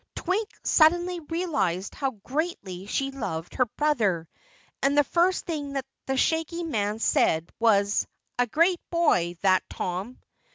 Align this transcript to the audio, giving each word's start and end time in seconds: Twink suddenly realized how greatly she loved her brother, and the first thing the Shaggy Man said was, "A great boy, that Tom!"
Twink 0.15 0.49
suddenly 0.63 1.19
realized 1.19 1.93
how 1.93 2.09
greatly 2.23 2.87
she 2.87 3.11
loved 3.11 3.53
her 3.53 3.67
brother, 3.67 4.27
and 4.81 4.97
the 4.97 5.03
first 5.03 5.45
thing 5.45 5.79
the 6.07 6.17
Shaggy 6.17 6.63
Man 6.63 6.97
said 6.97 7.51
was, 7.59 8.07
"A 8.39 8.47
great 8.47 8.81
boy, 8.89 9.35
that 9.43 9.61
Tom!" 9.69 10.17